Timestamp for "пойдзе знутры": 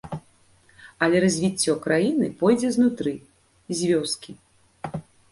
2.39-3.13